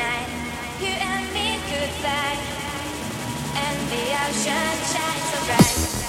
night. 0.00 0.28
You 0.80 0.94
and 1.12 1.26
me 1.36 1.48
goodbye, 1.68 2.38
and 3.64 3.78
the 3.92 4.04
ocean 4.24 4.74
shines 4.92 5.26
so 5.30 5.38
bright. 5.46 5.99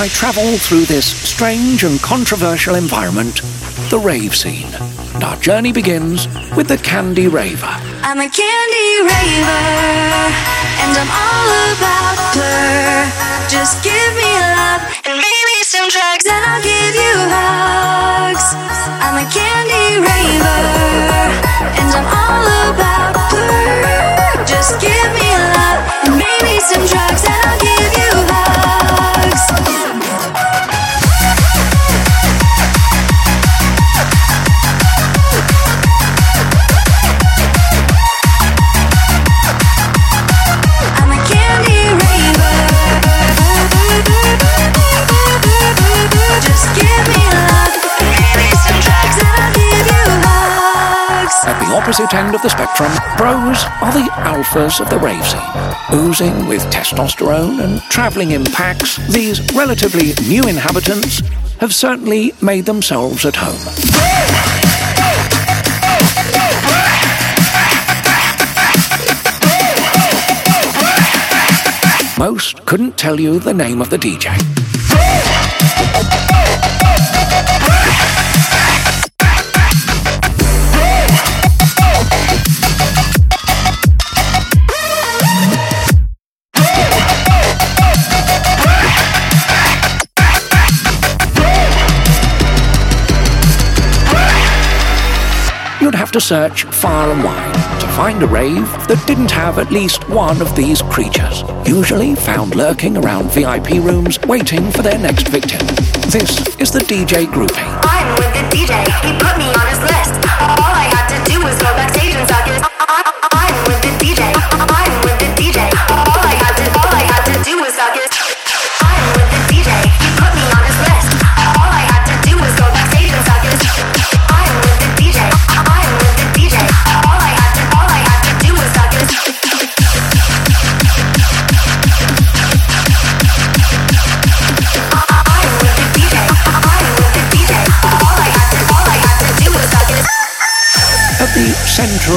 I 0.00 0.06
travel 0.06 0.56
through 0.58 0.84
this 0.84 1.04
strange 1.04 1.82
and 1.82 2.00
controversial 2.00 2.76
environment, 2.76 3.42
the 3.90 3.98
rave 3.98 4.32
scene. 4.32 4.72
And 5.14 5.24
our 5.24 5.34
journey 5.40 5.72
begins 5.72 6.28
with 6.54 6.68
the 6.68 6.78
Candy 6.78 7.26
Raver. 7.26 7.66
I'm 8.06 8.20
a 8.20 8.30
candy 8.30 8.90
raver, 9.02 9.58
and 10.86 10.94
I'm 10.94 11.10
all 11.10 11.50
about 11.74 12.14
PLUR. 12.30 13.10
Just 13.50 13.82
give 13.82 14.14
me 14.14 14.30
love 14.54 14.86
and 15.02 15.18
maybe 15.18 15.56
some 15.66 15.88
drugs, 15.88 16.26
and 16.30 16.46
I'll 16.46 16.62
give 16.62 16.77
opposite 52.00 52.16
end 52.16 52.34
of 52.34 52.42
the 52.42 52.48
spectrum, 52.48 52.90
bros 53.16 53.64
are 53.82 53.92
the 53.92 54.08
alphas 54.22 54.80
of 54.80 54.88
the 54.88 54.98
rave 54.98 55.26
scene. 55.26 55.98
Oozing 55.98 56.46
with 56.46 56.62
testosterone 56.70 57.60
and 57.62 57.80
travelling 57.90 58.30
in 58.30 58.44
packs, 58.44 58.98
these 59.08 59.40
relatively 59.52 60.12
new 60.28 60.42
inhabitants 60.44 61.20
have 61.58 61.74
certainly 61.74 62.32
made 62.40 62.66
themselves 62.66 63.24
at 63.24 63.34
home. 63.36 63.58
Most 72.16 72.64
couldn't 72.66 72.96
tell 72.96 73.18
you 73.18 73.40
the 73.40 73.54
name 73.54 73.80
of 73.80 73.90
the 73.90 73.96
DJ. 73.96 74.57
To 96.18 96.24
search 96.24 96.64
far 96.64 97.12
and 97.12 97.22
wide 97.22 97.54
to 97.80 97.86
find 97.88 98.20
a 98.22 98.26
rave 98.26 98.66
that 98.88 99.00
didn't 99.06 99.30
have 99.30 99.58
at 99.58 99.70
least 99.70 100.08
one 100.08 100.40
of 100.42 100.56
these 100.56 100.82
creatures, 100.82 101.44
usually 101.64 102.16
found 102.16 102.56
lurking 102.56 102.96
around 102.96 103.30
VIP 103.30 103.78
rooms 103.84 104.18
waiting 104.26 104.68
for 104.72 104.82
their 104.82 104.98
next 104.98 105.28
victim. 105.28 105.64
This 106.10 106.42
is 106.58 106.72
the 106.72 106.80
DJ 106.80 107.26
groupie. 107.26 107.70
I'm 107.86 108.08
with 108.18 108.32
the 108.34 108.44
DJ, 108.50 108.74
he 109.06 109.12
put 109.22 109.38
me 109.38 109.46
on 109.46 109.66
his 109.70 109.78
list. 109.78 110.18
All 110.42 110.74
I 110.74 110.90
had 110.90 111.06
to 111.14 111.18
do 111.30 111.38
was 111.38 111.54
go 111.62 111.77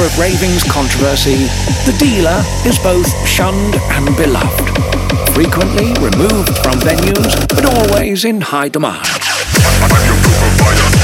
of 0.04 0.18
raving's 0.18 0.64
controversy, 0.64 1.46
the 1.86 1.94
dealer 1.98 2.42
is 2.66 2.78
both 2.78 3.08
shunned 3.26 3.76
and 3.90 4.16
beloved. 4.16 4.68
Frequently 5.34 5.92
removed 6.00 6.58
from 6.58 6.78
venues, 6.80 7.48
but 7.48 7.64
always 7.64 8.24
in 8.24 8.40
high 8.40 8.68
demand. 8.68 9.06
I'm 9.06 10.06
your 10.06 10.16
proof 10.22 10.38
provider. 10.38 11.02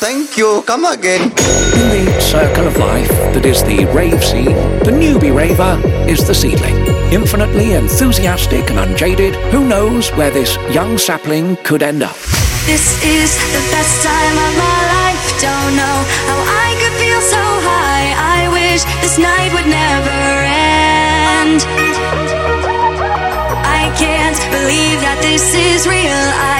Thank 0.00 0.38
you. 0.38 0.62
Come 0.66 0.86
again. 0.86 1.28
In 1.76 1.86
the 1.92 2.20
circle 2.22 2.66
of 2.66 2.74
life 2.78 3.12
that 3.36 3.44
is 3.44 3.62
the 3.62 3.84
rave 3.92 4.24
scene, 4.24 4.56
the 4.80 4.90
newbie 4.90 5.28
raver 5.28 5.76
is 6.08 6.26
the 6.26 6.34
seedling. 6.34 6.74
Infinitely 7.12 7.74
enthusiastic 7.74 8.70
and 8.70 8.78
unjaded, 8.78 9.34
who 9.52 9.68
knows 9.68 10.08
where 10.16 10.30
this 10.30 10.56
young 10.72 10.96
sapling 10.96 11.56
could 11.68 11.82
end 11.82 12.02
up? 12.02 12.16
This 12.64 12.96
is 13.04 13.36
the 13.52 13.60
best 13.68 14.00
time 14.00 14.36
of 14.40 14.52
my 14.56 14.80
life. 14.88 15.20
Don't 15.36 15.76
know 15.76 15.98
how 16.32 16.40
I 16.48 16.72
could 16.80 16.96
feel 16.96 17.20
so 17.20 17.44
high. 17.68 18.08
I 18.16 18.48
wish 18.56 18.80
this 19.04 19.20
night 19.20 19.52
would 19.52 19.68
never 19.68 20.20
end. 20.48 21.60
I 23.68 23.92
can't 24.00 24.40
believe 24.48 24.96
that 25.04 25.20
this 25.20 25.44
is 25.52 25.84
real. 25.84 26.24
I 26.56 26.59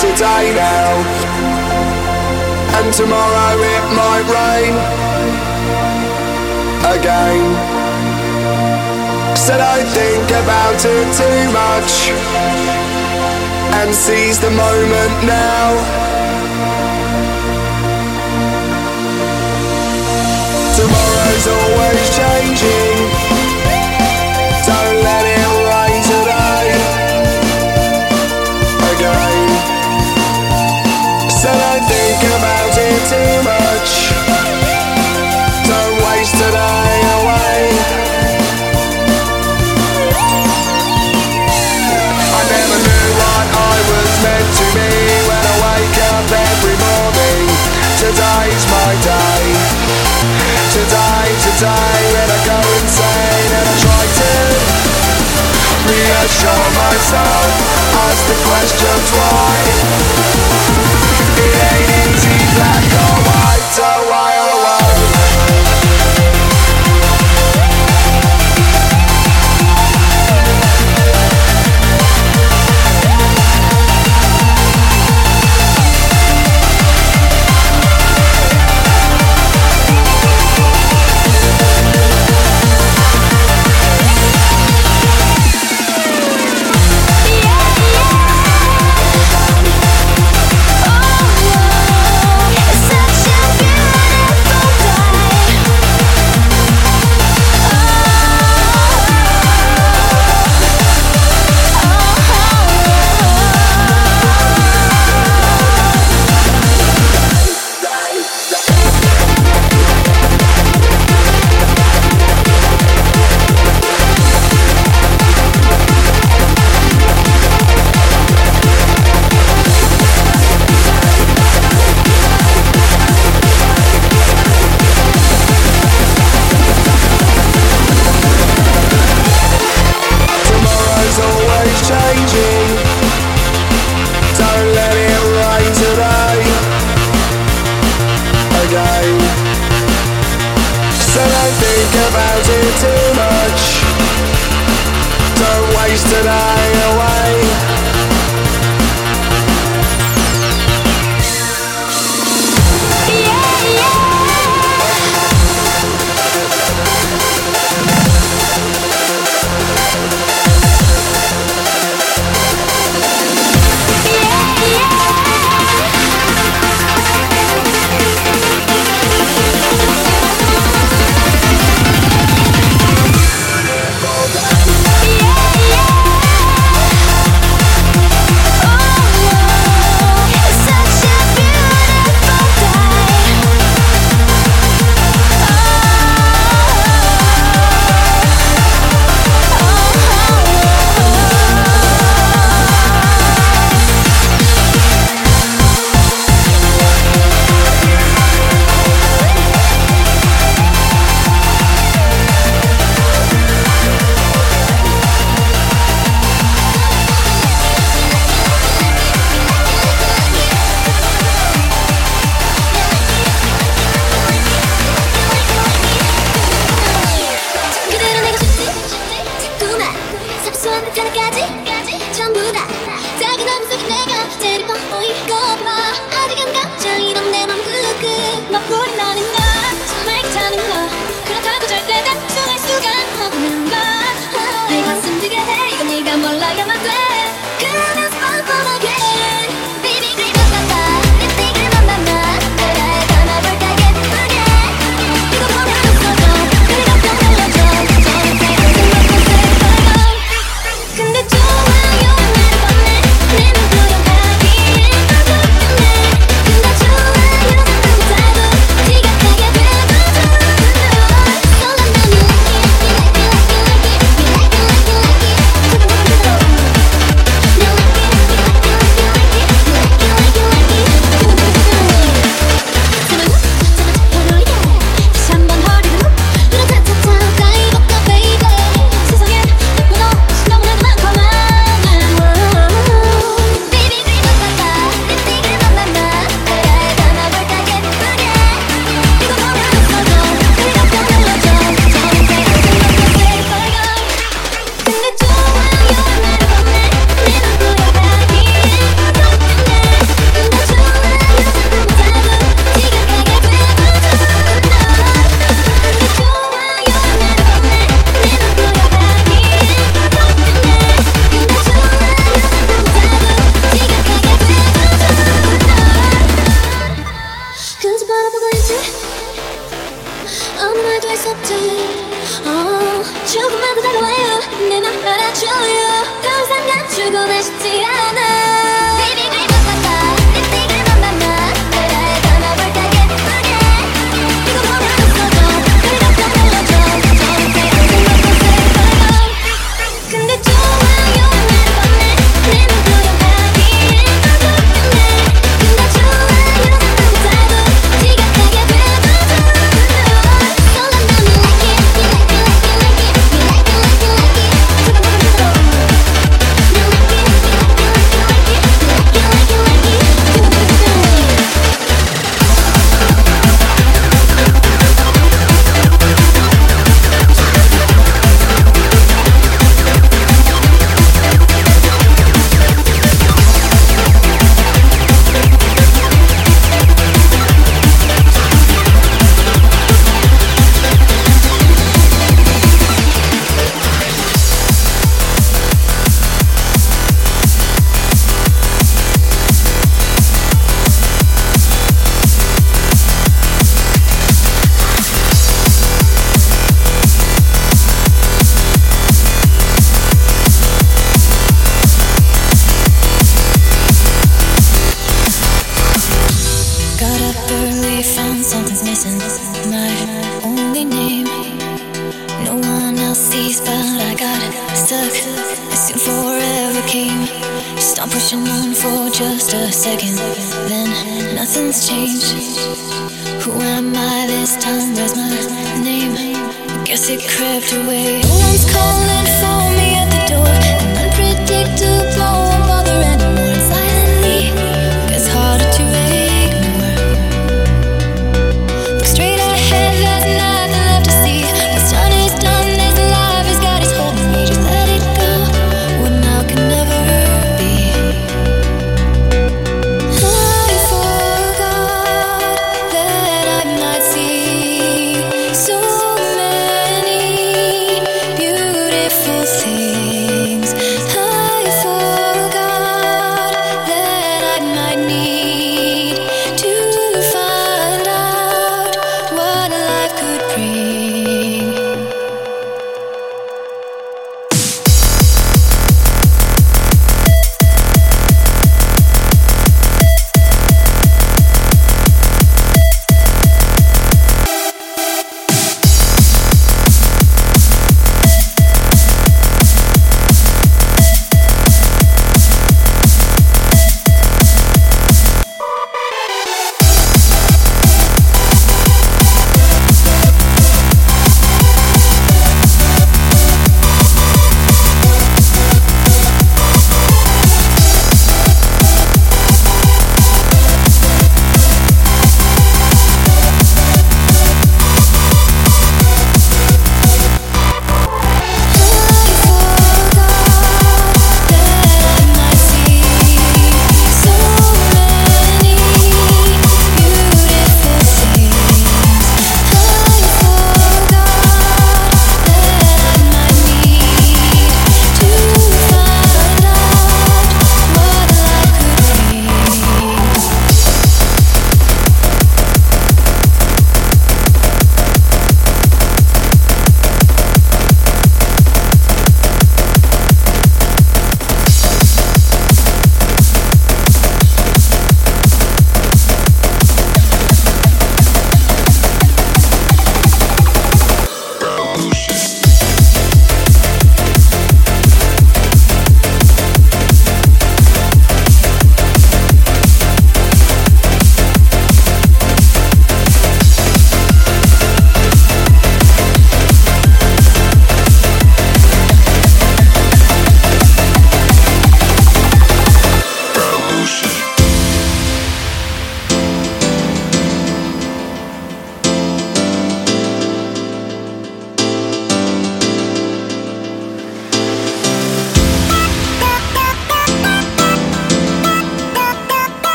day 0.00 0.14
today 0.14 0.37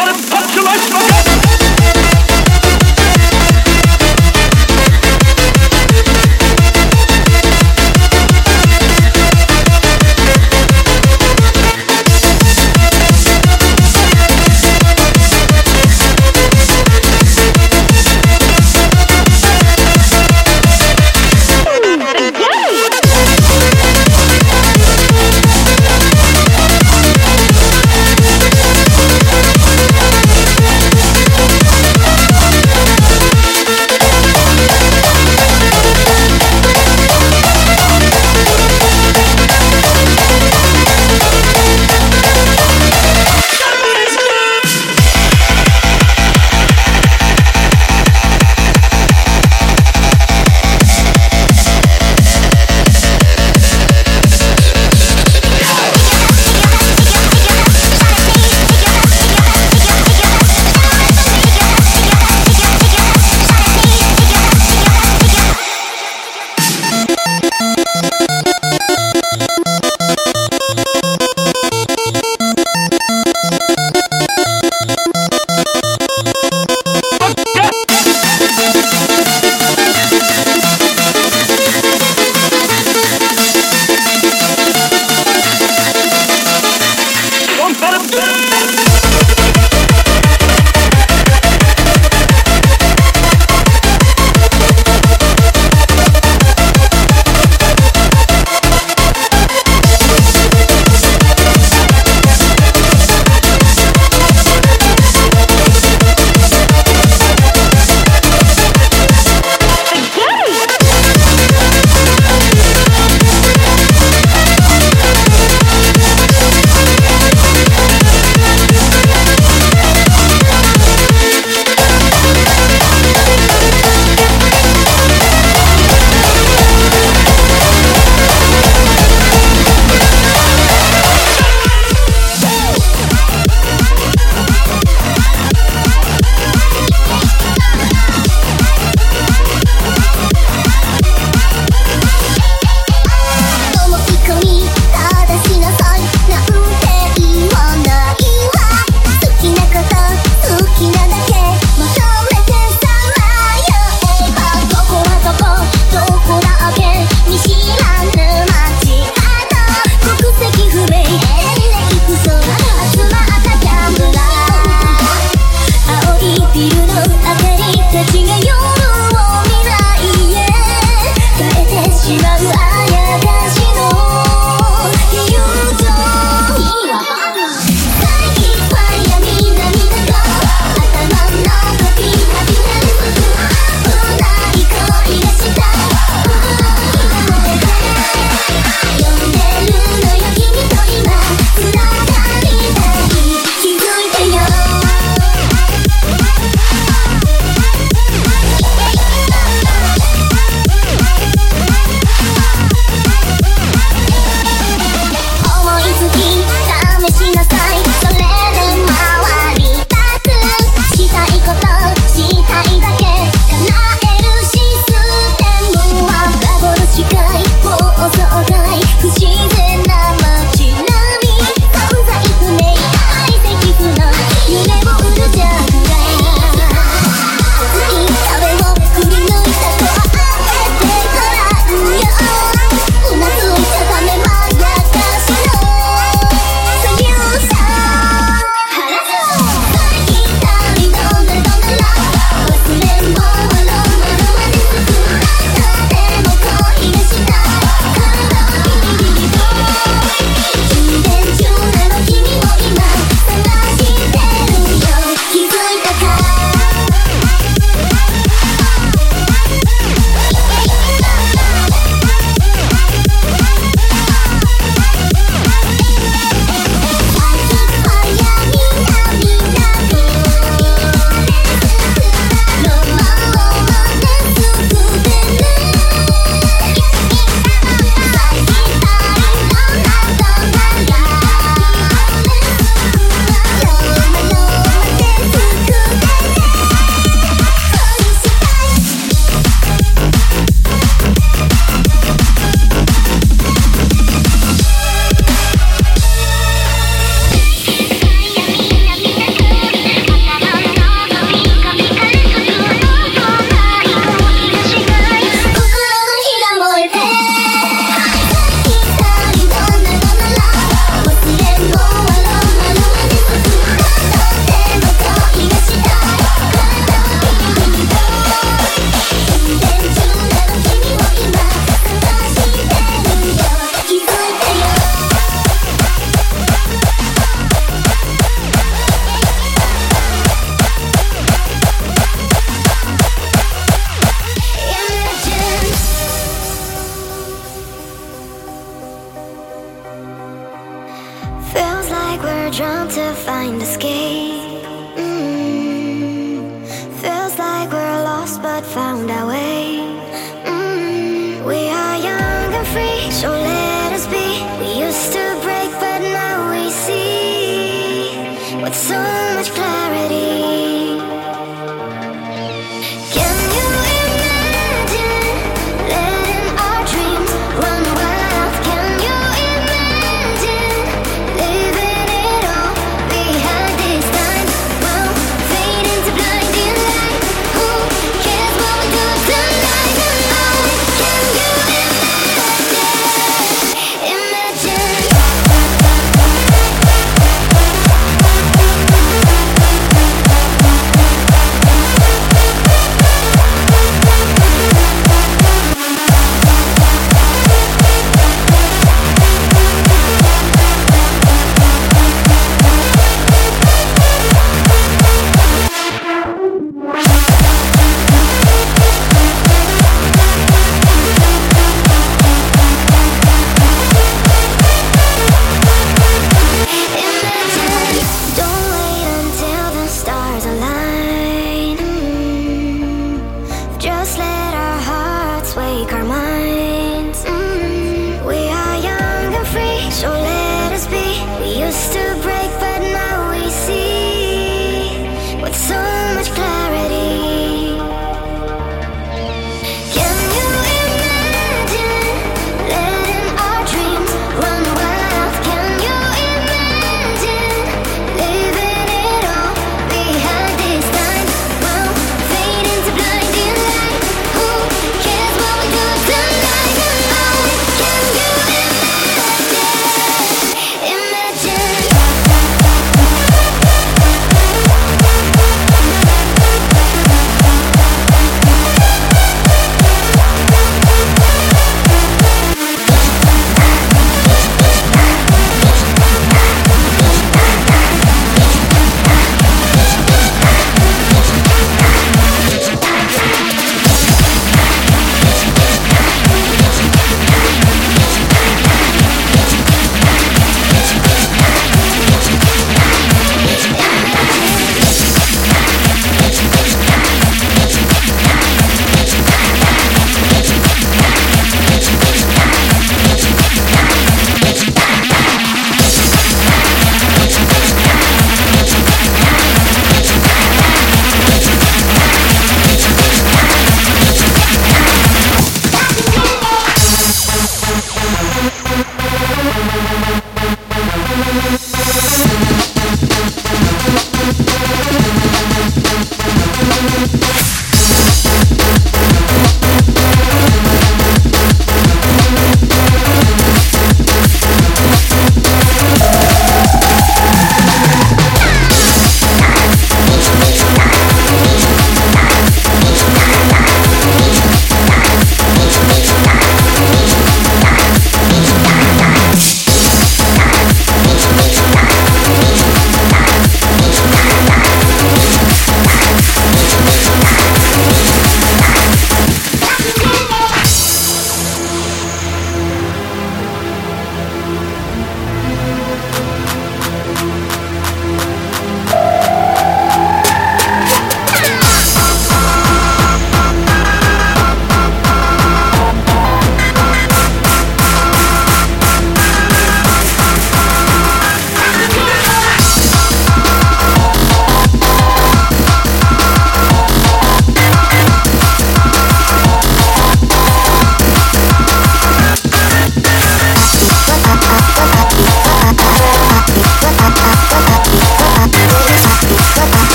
not 0.00 0.08
a 0.08 0.30
punctuation. 0.30 1.29